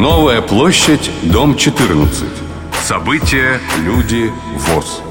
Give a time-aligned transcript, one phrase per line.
[0.00, 2.24] Новая площадь, дом 14.
[2.82, 5.02] События, люди, ВОЗ.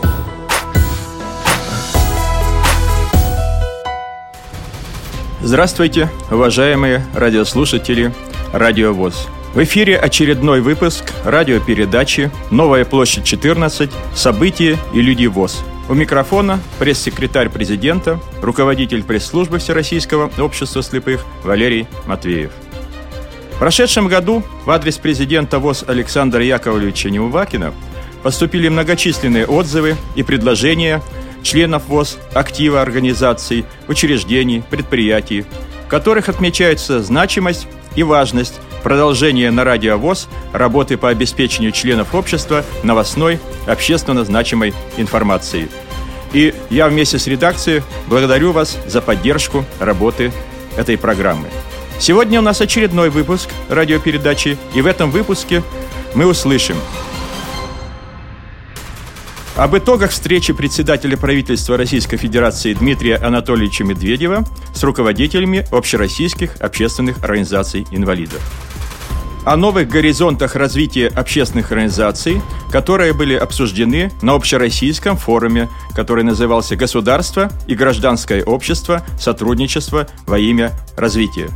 [5.42, 8.12] Здравствуйте, уважаемые радиослушатели
[8.52, 9.28] Радио ВОЗ.
[9.54, 13.92] В эфире очередной выпуск радиопередачи «Новая площадь 14.
[14.16, 15.64] События и люди ВОЗ».
[15.88, 22.52] У микрофона пресс-секретарь президента, руководитель пресс-службы Всероссийского общества слепых Валерий Матвеев.
[23.60, 27.74] В прошедшем году в адрес президента ВОЗ Александра Яковлевича Неувакина
[28.24, 31.02] поступили многочисленные отзывы и предложения
[31.44, 35.44] членов ВОЗ, актива организаций, учреждений, предприятий,
[35.86, 37.68] в которых отмечается значимость
[37.98, 45.68] и важность продолжение на радио ВОЗ работы по обеспечению членов общества новостной, общественно значимой информацией.
[46.32, 50.32] И я вместе с редакцией благодарю вас за поддержку работы
[50.78, 51.50] этой программы.
[52.00, 55.64] Сегодня у нас очередной выпуск радиопередачи, и в этом выпуске
[56.16, 56.78] мы услышим
[59.58, 67.86] об итогах встречи председателя правительства Российской Федерации Дмитрия Анатольевича Медведева с руководителями общероссийских общественных организаций
[67.92, 68.42] инвалидов
[69.46, 72.42] о новых горизонтах развития общественных организаций,
[72.72, 79.04] которые были обсуждены на общероссийском форуме, который назывался «Государство и гражданское общество.
[79.20, 81.50] Сотрудничество во имя развития».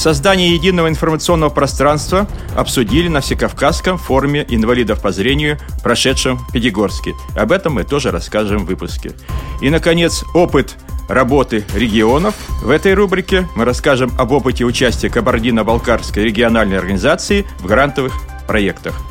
[0.00, 7.12] Создание единого информационного пространства обсудили на Всекавказском форуме инвалидов по зрению, прошедшем в Пятигорске.
[7.36, 9.12] Об этом мы тоже расскажем в выпуске.
[9.60, 10.76] И, наконец, опыт
[11.10, 12.34] работы регионов.
[12.62, 18.14] В этой рубрике мы расскажем об опыте участия Кабардино-Балкарской региональной организации в грантовых
[18.46, 19.09] проектах.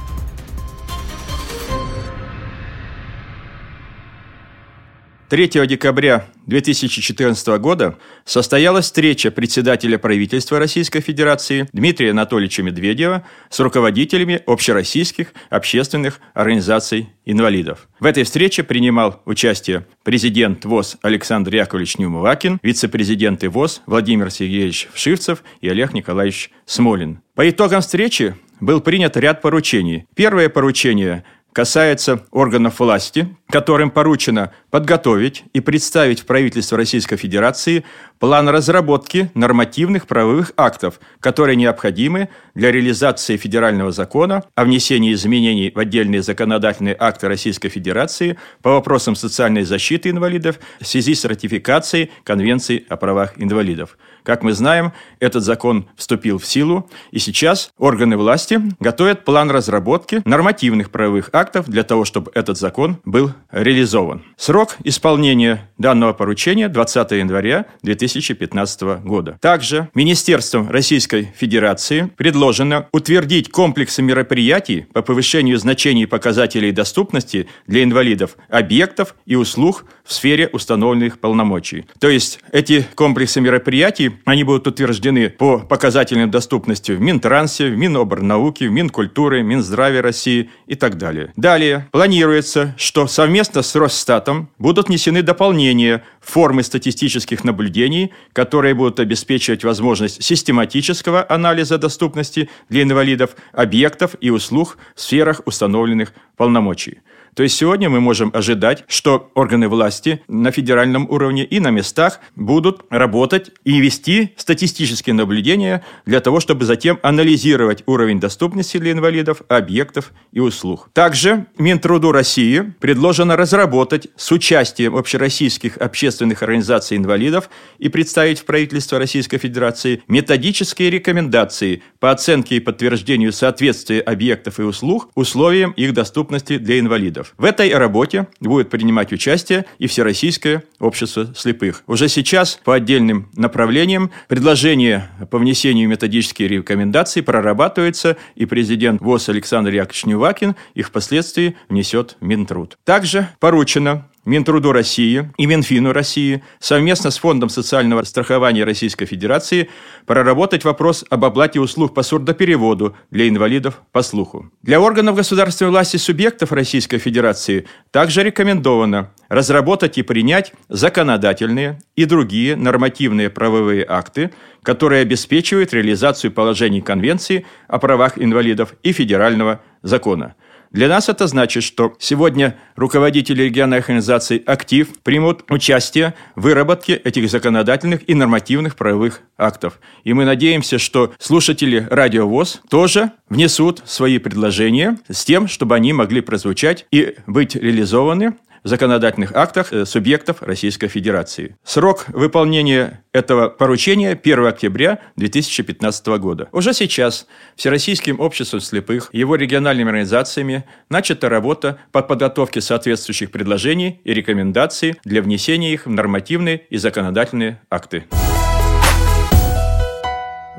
[5.30, 14.42] 3 декабря 2014 года состоялась встреча председателя правительства Российской Федерации Дмитрия Анатольевича Медведева с руководителями
[14.48, 17.88] общероссийских общественных организаций инвалидов.
[18.00, 25.44] В этой встрече принимал участие президент ВОЗ Александр Яковлевич Нюмывакин, вице-президенты ВОЗ Владимир Сергеевич Вшивцев
[25.62, 27.22] и Олег Николаевич Смолин.
[27.36, 30.06] По итогам встречи был принят ряд поручений.
[30.16, 31.24] Первое поручение–
[31.54, 37.84] касается органов власти, которым поручено подготовить и представить в правительство Российской Федерации
[38.20, 45.80] план разработки нормативных правовых актов, которые необходимы для реализации федерального закона о внесении изменений в
[45.80, 52.86] отдельные законодательные акты Российской Федерации по вопросам социальной защиты инвалидов в связи с ратификацией Конвенции
[52.90, 53.98] о правах инвалидов.
[54.24, 60.22] Как мы знаем, этот закон вступил в силу, и сейчас органы власти готовят план разработки
[60.26, 64.24] нормативных правовых актов для того, чтобы этот закон был реализован.
[64.38, 69.38] Срок исполнения данного поручения 20 января 2015 года.
[69.42, 78.38] Также Министерством Российской Федерации предложено утвердить комплексы мероприятий по повышению значений показателей доступности для инвалидов
[78.50, 81.86] объектов и услуг в сфере установленных полномочий.
[82.00, 88.68] То есть эти комплексы мероприятий они будут утверждены по показателям доступности в Минтрансе, в Миноборнауке,
[88.68, 91.34] в Минкультуры, Минздраве России и так далее.
[91.36, 99.64] Далее планируется, что совместно с Росстатом будут внесены дополнения формы статистических наблюдений, которые будут обеспечивать
[99.64, 107.00] возможность систематического анализа доступности для инвалидов объектов и услуг в сферах установленных полномочий.
[107.40, 112.20] То есть сегодня мы можем ожидать, что органы власти на федеральном уровне и на местах
[112.36, 119.42] будут работать и вести статистические наблюдения для того, чтобы затем анализировать уровень доступности для инвалидов,
[119.48, 120.90] объектов и услуг.
[120.92, 129.00] Также Минтруду России предложено разработать с участием общероссийских общественных организаций инвалидов и представить в правительство
[129.00, 136.58] Российской Федерации методические рекомендации по оценке и подтверждению соответствия объектов и услуг условиям их доступности
[136.58, 137.34] для инвалидов.
[137.38, 141.84] В этой работе будет принимать участие и Всероссийское общество слепых.
[141.88, 149.72] Уже сейчас по отдельным направлениям предложение по внесению методических рекомендаций прорабатывается, и президент ВОЗ Александр
[149.72, 152.78] Яковлевич Нювакин их впоследствии внесет в Минтруд.
[152.86, 159.70] Также поручено Минтруду России и Минфину России совместно с Фондом социального страхования Российской Федерации
[160.06, 164.52] проработать вопрос об оплате услуг по сурдопереводу для инвалидов по слуху.
[164.62, 172.56] Для органов государственной власти субъектов Российской Федерации также рекомендовано разработать и принять законодательные и другие
[172.56, 174.30] нормативные правовые акты,
[174.62, 180.36] которые обеспечивают реализацию положений Конвенции о правах инвалидов и федерального закона–
[180.72, 187.28] Для нас это значит, что сегодня руководители региональных организаций «Актив» примут участие в выработке этих
[187.28, 189.80] законодательных и нормативных правовых актов.
[190.04, 195.92] И мы надеемся, что слушатели Радио ВОЗ тоже внесут свои предложения с тем, чтобы они
[195.92, 201.56] могли прозвучать и быть реализованы законодательных актах э, субъектов Российской Федерации.
[201.64, 206.50] Срок выполнения этого поручения 1 октября 2015 года.
[206.52, 214.14] Уже сейчас Всероссийским обществом слепых, его региональными организациями начата работа по подготовке соответствующих предложений и
[214.14, 218.06] рекомендаций для внесения их в нормативные и законодательные акты.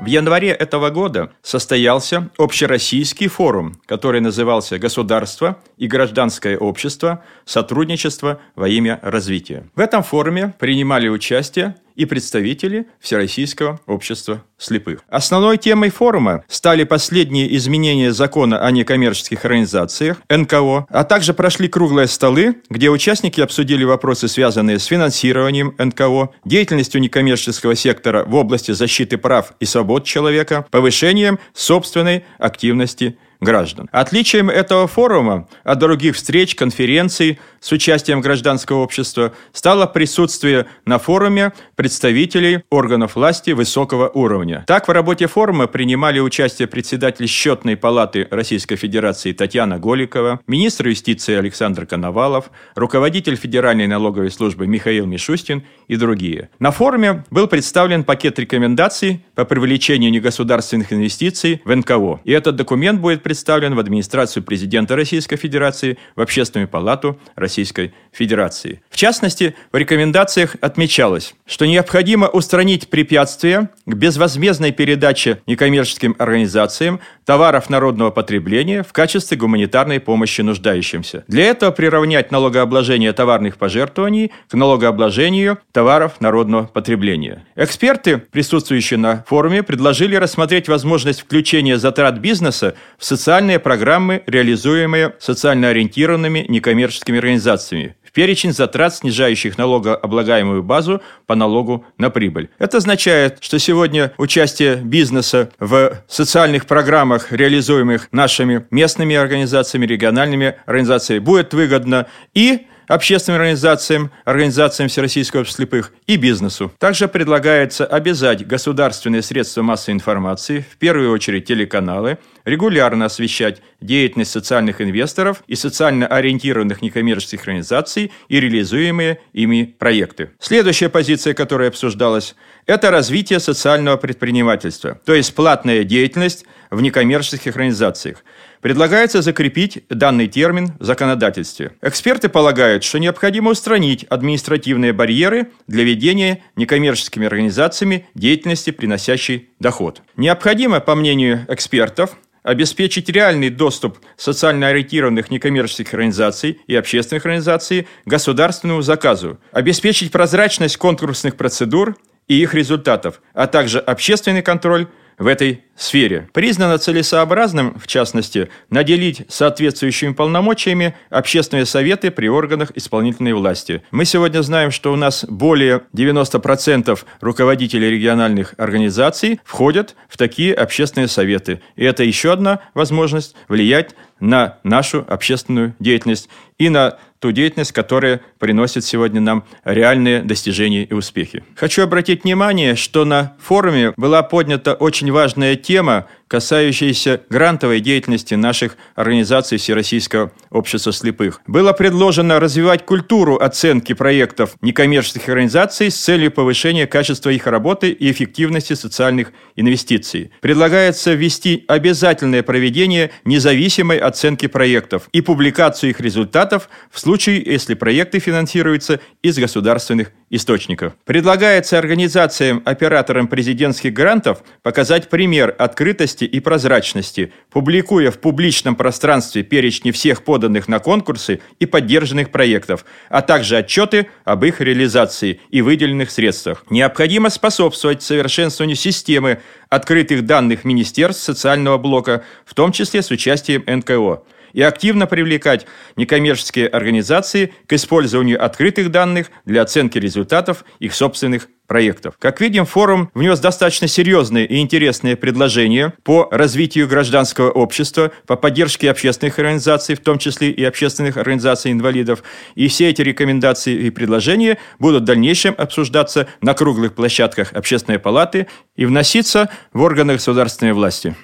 [0.01, 7.23] В январе этого года состоялся общероссийский форум, который назывался «Государство и гражданское общество.
[7.45, 9.69] Сотрудничество во имя развития».
[9.75, 14.99] В этом форуме принимали участие и представители Всероссийского общества слепых.
[15.09, 22.07] Основной темой форума стали последние изменения закона о некоммерческих организациях НКО, а также прошли круглые
[22.07, 29.17] столы, где участники обсудили вопросы, связанные с финансированием НКО, деятельностью некоммерческого сектора в области защиты
[29.17, 33.89] прав и свобод человека, повышением собственной активности граждан.
[33.91, 41.51] Отличием этого форума от других встреч, конференций с участием гражданского общества стало присутствие на форуме
[41.75, 44.63] представителей органов власти высокого уровня.
[44.67, 51.35] Так, в работе форума принимали участие председатель Счетной палаты Российской Федерации Татьяна Голикова, министр юстиции
[51.35, 56.49] Александр Коновалов, руководитель Федеральной налоговой службы Михаил Мишустин и другие.
[56.59, 62.21] На форуме был представлен пакет рекомендаций по привлечению негосударственных инвестиций в НКО.
[62.23, 68.81] И этот документ будет представлен в администрацию президента Российской Федерации, в Общественную палату Российской Федерации.
[68.89, 77.69] В частности, в рекомендациях отмечалось, что необходимо устранить препятствия к безвозмездной передаче некоммерческим организациям товаров
[77.69, 81.23] народного потребления в качестве гуманитарной помощи нуждающимся.
[81.27, 87.45] Для этого приравнять налогообложение товарных пожертвований к налогообложению товаров народного потребления.
[87.55, 95.69] Эксперты, присутствующие на форуме, предложили рассмотреть возможность включения затрат бизнеса в социальные программы, реализуемые социально
[95.69, 102.49] ориентированными некоммерческими организациями, перечень затрат, снижающих налогооблагаемую базу по налогу на прибыль.
[102.59, 111.19] Это означает, что сегодня участие бизнеса в социальных программах, реализуемых нашими местными организациями, региональными организациями,
[111.19, 116.71] будет выгодно и общественным организациям, организациям Всероссийского общества слепых и бизнесу.
[116.77, 124.81] Также предлагается обязать государственные средства массовой информации, в первую очередь телеканалы, регулярно освещать деятельность социальных
[124.81, 130.31] инвесторов и социально ориентированных некоммерческих организаций и реализуемые ими проекты.
[130.39, 132.35] Следующая позиция, которая обсуждалась,
[132.65, 138.23] это развитие социального предпринимательства, то есть платная деятельность в некоммерческих организациях.
[138.61, 141.71] Предлагается закрепить данный термин в законодательстве.
[141.81, 150.03] Эксперты полагают, что необходимо устранить административные барьеры для ведения некоммерческими организациями деятельности, приносящей доход.
[150.15, 158.07] Необходимо, по мнению экспертов, обеспечить реальный доступ социально ориентированных некоммерческих организаций и общественных организаций к
[158.07, 161.95] государственному заказу, обеспечить прозрачность конкурсных процедур
[162.27, 164.87] и их результатов, а также общественный контроль
[165.21, 166.27] в этой сфере.
[166.33, 173.83] Признано целесообразным, в частности, наделить соответствующими полномочиями общественные советы при органах исполнительной власти.
[173.91, 181.07] Мы сегодня знаем, что у нас более 90% руководителей региональных организаций входят в такие общественные
[181.07, 181.61] советы.
[181.75, 188.21] И это еще одна возможность влиять на нашу общественную деятельность и на ту деятельность, которая
[188.39, 191.43] приносит сегодня нам реальные достижения и успехи.
[191.55, 198.77] Хочу обратить внимание, что на форуме была поднята очень важная тема, касающаяся грантовой деятельности наших
[198.95, 201.41] организаций Всероссийского общества слепых.
[201.45, 208.09] Было предложено развивать культуру оценки проектов некоммерческих организаций с целью повышения качества их работы и
[208.09, 210.31] эффективности социальных инвестиций.
[210.39, 218.19] Предлагается ввести обязательное проведение независимой оценки проектов и публикацию их результатов в случае, если проекты
[218.19, 220.93] финансируются из государственных источников.
[221.05, 229.91] Предлагается организациям, операторам президентских грантов показать пример открытости и прозрачности, публикуя в публичном пространстве перечни
[229.91, 236.09] всех поданных на конкурсы и поддержанных проектов, а также отчеты об их реализации и выделенных
[236.09, 236.63] средствах.
[236.69, 244.23] Необходимо способствовать совершенствованию системы открытых данных Министерств социального блока, в том числе с участием НКО.
[244.53, 245.65] И активно привлекать
[245.95, 252.15] некоммерческие организации к использованию открытых данных для оценки результатов их собственных проектов.
[252.19, 258.91] Как видим, форум внес достаточно серьезные и интересные предложения по развитию гражданского общества, по поддержке
[258.91, 262.23] общественных организаций, в том числе и общественных организаций инвалидов.
[262.55, 268.47] И все эти рекомендации и предложения будут в дальнейшем обсуждаться на круглых площадках Общественной палаты
[268.75, 271.15] и вноситься в органы государственной власти.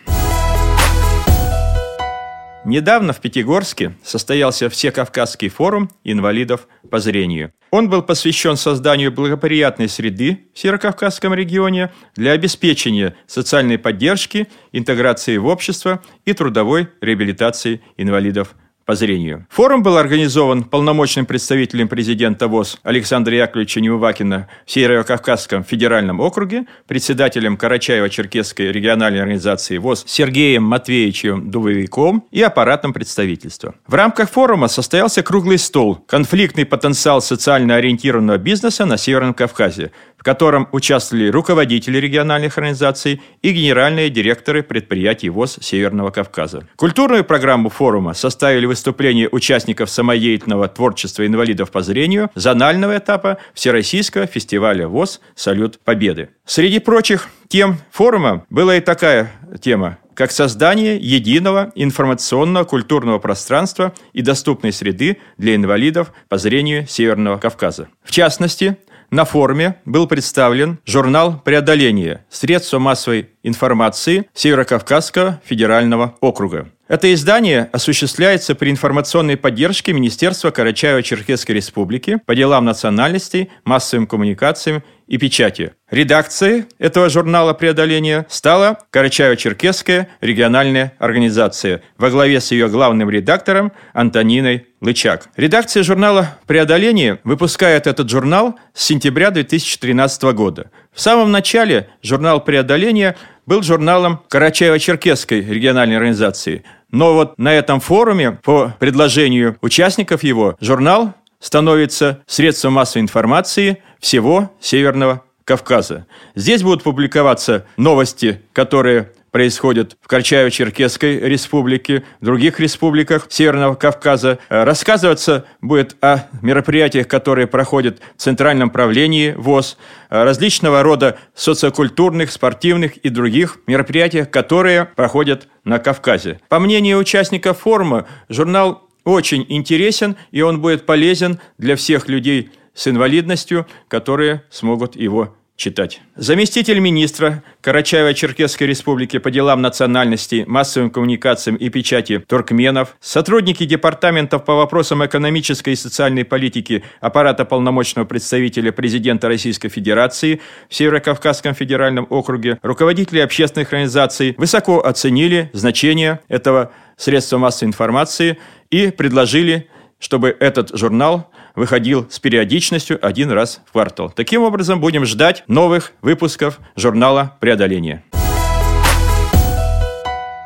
[2.67, 7.53] Недавно в Пятигорске состоялся Всекавказский форум инвалидов по зрению.
[7.71, 15.45] Он был посвящен созданию благоприятной среды в Северокавказском регионе для обеспечения социальной поддержки, интеграции в
[15.45, 18.53] общество и трудовой реабилитации инвалидов
[18.87, 19.45] по зрению.
[19.49, 27.57] Форум был организован полномочным представителем президента ВОЗ Александра Яковлевича Неувакина в Северо-Кавказском федеральном округе, председателем
[27.57, 33.75] Карачаево-Черкесской региональной организации ВОЗ Сергеем Матвеевичем Дубовиком и аппаратом представительства.
[33.87, 39.91] В рамках форума состоялся круглый стол «Конфликтный потенциал социально ориентированного бизнеса на Северном Кавказе»,
[40.27, 46.67] котором участвовали руководители региональных организаций и генеральные директоры предприятий ВОЗ Северного Кавказа.
[46.75, 54.89] Культурную программу форума составили выступления участников самодеятельного творчества инвалидов по зрению зонального этапа Всероссийского фестиваля
[54.89, 56.27] ВОЗ «Салют Победы».
[56.45, 59.31] Среди прочих тем форума была и такая
[59.61, 67.37] тема как создание единого информационного культурного пространства и доступной среды для инвалидов по зрению Северного
[67.37, 67.87] Кавказа.
[68.03, 68.77] В частности,
[69.09, 72.25] на форуме был представлен журнал «Преодоление.
[72.29, 76.69] Средства массовой информации Северокавказского федерального округа».
[76.87, 85.17] Это издание осуществляется при информационной поддержке Министерства Карачаево-Черкесской Республики по делам национальностей, массовым коммуникациям и
[85.17, 85.73] печати.
[85.91, 94.67] Редакцией этого журнала «Преодоление» стала Карачаево-Черкесская региональная организация во главе с ее главным редактором Антониной
[94.79, 95.27] Лычак.
[95.35, 100.71] Редакция журнала «Преодоление» выпускает этот журнал с сентября 2013 года.
[100.93, 103.15] В самом начале журнал «Преодоление»
[103.47, 106.63] был журналом Карачаево-Черкесской региональной организации.
[106.91, 114.51] Но вот на этом форуме, по предложению участников его, журнал становится средством массовой информации всего
[114.59, 116.05] Северного Кавказа.
[116.35, 124.39] Здесь будут публиковаться новости, которые происходят в Карчаево-Черкесской республике, в других республиках Северного Кавказа.
[124.49, 129.77] Рассказываться будет о мероприятиях, которые проходят в Центральном правлении ВОЗ,
[130.09, 136.39] различного рода социокультурных, спортивных и других мероприятиях, которые проходят на Кавказе.
[136.49, 142.87] По мнению участников форума, журнал очень интересен, и он будет полезен для всех людей с
[142.87, 146.01] инвалидностью, которые смогут его читать.
[146.15, 154.55] Заместитель министра Карачаево-Черкесской республики по делам национальностей, массовым коммуникациям и печати Туркменов, сотрудники департаментов по
[154.55, 162.59] вопросам экономической и социальной политики аппарата полномочного представителя президента Российской Федерации в Северо-Кавказском федеральном округе,
[162.61, 168.37] руководители общественных организаций высоко оценили значение этого средства массовой информации
[168.69, 169.67] и предложили,
[169.99, 174.09] чтобы этот журнал выходил с периодичностью один раз в квартал.
[174.09, 178.03] Таким образом, будем ждать новых выпусков журнала «Преодоление».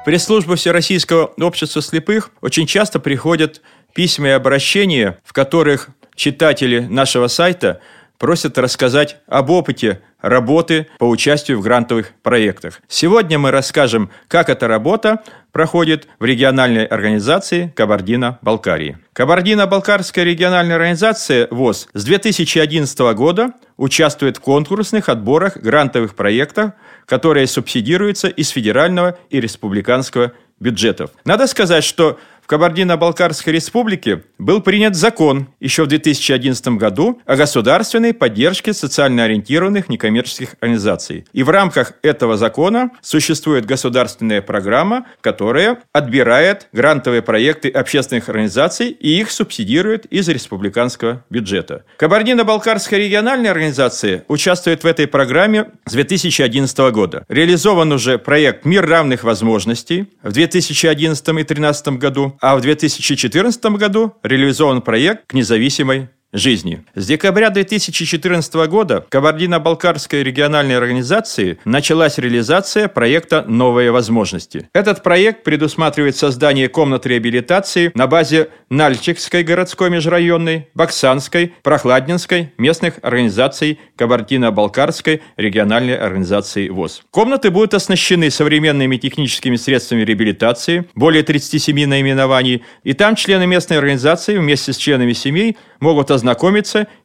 [0.01, 3.61] В пресс-службу Всероссийского общества слепых очень часто приходят
[3.93, 7.81] письма и обращения, в которых читатели нашего сайта
[8.21, 12.79] просят рассказать об опыте работы по участию в грантовых проектах.
[12.87, 18.99] Сегодня мы расскажем, как эта работа проходит в региональной организации Кабардино-Балкарии.
[19.13, 26.73] Кабардино-Балкарская региональная организация ВОЗ с 2011 года участвует в конкурсных отборах грантовых проектов,
[27.07, 31.09] которые субсидируются из федерального и республиканского бюджетов.
[31.25, 32.19] Надо сказать, что
[32.51, 40.55] Кабардино-Балкарской республике был принят закон еще в 2011 году о государственной поддержке социально ориентированных некоммерческих
[40.59, 41.23] организаций.
[41.31, 49.21] И в рамках этого закона существует государственная программа, которая отбирает грантовые проекты общественных организаций и
[49.21, 51.85] их субсидирует из республиканского бюджета.
[51.95, 57.23] Кабардино-Балкарская региональная организация участвует в этой программе с 2011 года.
[57.29, 64.15] Реализован уже проект «Мир равных возможностей» в 2011 и 2013 году, а в 2014 году
[64.23, 66.83] реализован проект к независимой жизни.
[66.95, 74.69] С декабря 2014 года Кабардино-Балкарской региональной организации началась реализация проекта «Новые возможности».
[74.73, 83.79] Этот проект предусматривает создание комнат реабилитации на базе Нальчикской городской межрайонной, Баксанской, Прохладнинской местных организаций
[83.97, 87.03] Кабардино-Балкарской региональной организации ВОЗ.
[87.11, 94.37] Комнаты будут оснащены современными техническими средствами реабилитации, более 37 наименований, и там члены местной организации
[94.37, 96.20] вместе с членами семей могут ознакомиться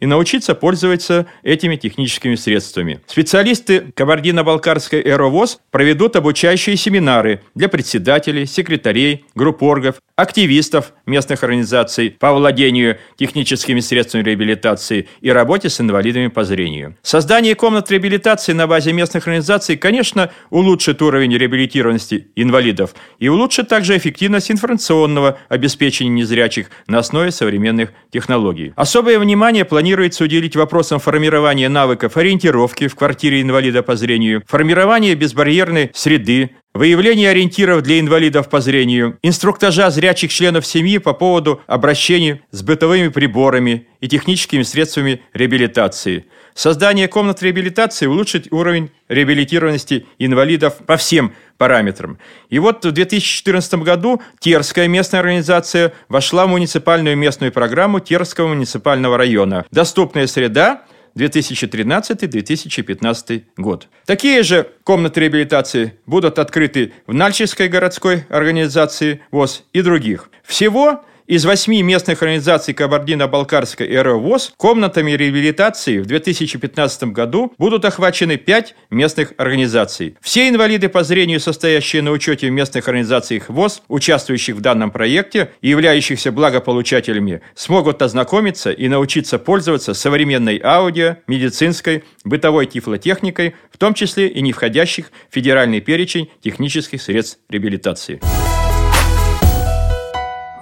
[0.01, 3.01] и научиться пользоваться этими техническими средствами.
[3.07, 12.99] Специалисты Кабардино-Балкарской «Эровоз» проведут обучающие семинары для председателей, секретарей, группоргов, активистов местных организаций по владению
[13.17, 16.97] техническими средствами реабилитации и работе с инвалидами по зрению.
[17.03, 23.97] Создание комнат реабилитации на базе местных организаций, конечно, улучшит уровень реабилитированности инвалидов и улучшит также
[23.97, 28.73] эффективность информационного обеспечения незрячих на основе современных технологий.
[29.07, 35.93] Особое внимание планируется уделить вопросам формирования навыков ориентировки в квартире инвалида по зрению, формирования безбарьерной
[35.95, 42.63] среды, выявление ориентиров для инвалидов по зрению, инструктажа зрячих членов семьи по поводу обращения с
[42.63, 46.27] бытовыми приборами и техническими средствами реабилитации.
[46.55, 52.19] Создание комнат реабилитации улучшит уровень реабилитированности инвалидов по всем параметрам.
[52.49, 59.19] И вот в 2014 году Терская местная организация вошла в муниципальную местную программу Терского муниципального
[59.19, 59.67] района.
[59.71, 60.83] Доступная среда–
[61.17, 63.89] 2013-2015 год.
[64.05, 70.31] Такие же комнаты реабилитации будут открыты в Нальчикской городской организации ВОЗ и других.
[70.45, 78.75] Всего из восьми местных организаций Кабардино-Балкарской РОВОЗ комнатами реабилитации в 2015 году будут охвачены пять
[78.91, 80.17] местных организаций.
[80.21, 85.51] Все инвалиды по зрению, состоящие на учете в местных организациях ВОЗ, участвующих в данном проекте
[85.61, 93.95] и являющихся благополучателями, смогут ознакомиться и научиться пользоваться современной аудио, медицинской, бытовой тифлотехникой, в том
[93.95, 98.21] числе и не входящих в федеральный перечень технических средств реабилитации.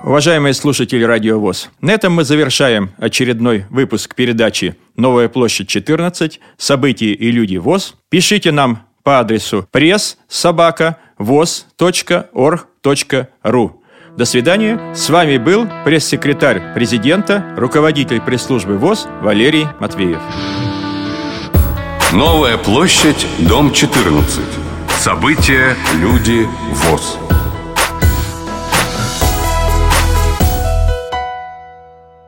[0.05, 6.41] Уважаемые слушатели Радио ВОЗ, на этом мы завершаем очередной выпуск передачи «Новая площадь 14.
[6.59, 7.95] События и люди ВОЗ».
[8.11, 12.23] Пишите нам по адресу пресс собака воз.орг.ру.
[14.15, 14.95] До свидания.
[14.95, 20.21] С вами был пресс-секретарь президента, руководитель пресс-службы ВОЗ Валерий Матвеев.
[22.13, 24.39] Новая площадь, дом 14.
[24.99, 27.24] События, люди, ВОЗ.